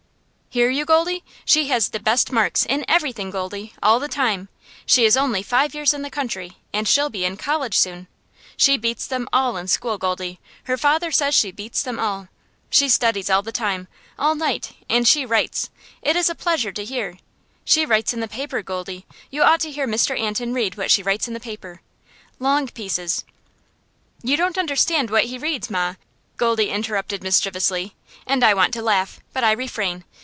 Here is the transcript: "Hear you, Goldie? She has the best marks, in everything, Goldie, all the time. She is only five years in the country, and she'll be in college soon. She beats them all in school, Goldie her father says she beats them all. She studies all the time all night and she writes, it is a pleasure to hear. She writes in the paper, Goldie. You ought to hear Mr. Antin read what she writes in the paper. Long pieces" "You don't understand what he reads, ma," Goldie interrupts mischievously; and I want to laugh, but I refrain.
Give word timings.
"Hear 0.53 0.69
you, 0.69 0.83
Goldie? 0.83 1.23
She 1.45 1.67
has 1.69 1.87
the 1.87 1.99
best 2.01 2.29
marks, 2.29 2.65
in 2.65 2.83
everything, 2.85 3.31
Goldie, 3.31 3.73
all 3.81 4.01
the 4.01 4.09
time. 4.09 4.49
She 4.85 5.05
is 5.05 5.15
only 5.15 5.41
five 5.43 5.73
years 5.73 5.93
in 5.93 6.01
the 6.01 6.09
country, 6.09 6.57
and 6.73 6.85
she'll 6.85 7.09
be 7.09 7.23
in 7.23 7.37
college 7.37 7.79
soon. 7.79 8.07
She 8.57 8.75
beats 8.75 9.07
them 9.07 9.29
all 9.31 9.55
in 9.55 9.69
school, 9.69 9.97
Goldie 9.97 10.41
her 10.65 10.75
father 10.75 11.09
says 11.09 11.35
she 11.35 11.53
beats 11.53 11.81
them 11.81 11.99
all. 12.01 12.27
She 12.69 12.89
studies 12.89 13.29
all 13.29 13.41
the 13.41 13.53
time 13.53 13.87
all 14.19 14.35
night 14.35 14.73
and 14.89 15.07
she 15.07 15.25
writes, 15.25 15.69
it 16.01 16.17
is 16.17 16.29
a 16.29 16.35
pleasure 16.35 16.73
to 16.73 16.83
hear. 16.83 17.17
She 17.63 17.85
writes 17.85 18.13
in 18.13 18.19
the 18.19 18.27
paper, 18.27 18.61
Goldie. 18.61 19.05
You 19.29 19.43
ought 19.43 19.61
to 19.61 19.71
hear 19.71 19.87
Mr. 19.87 20.19
Antin 20.19 20.53
read 20.53 20.75
what 20.75 20.91
she 20.91 21.01
writes 21.01 21.29
in 21.29 21.33
the 21.33 21.39
paper. 21.39 21.79
Long 22.39 22.67
pieces" 22.67 23.23
"You 24.21 24.35
don't 24.35 24.57
understand 24.57 25.11
what 25.11 25.23
he 25.23 25.37
reads, 25.37 25.69
ma," 25.69 25.95
Goldie 26.35 26.71
interrupts 26.71 27.21
mischievously; 27.21 27.95
and 28.27 28.43
I 28.43 28.53
want 28.53 28.73
to 28.73 28.81
laugh, 28.81 29.21
but 29.31 29.45
I 29.45 29.53
refrain. 29.53 30.03